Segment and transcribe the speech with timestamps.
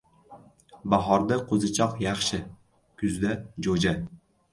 [0.93, 2.39] •Bahorda qo‘zichoq yaxshi,
[3.03, 3.35] kuzda―
[3.69, 3.93] jo‘ja.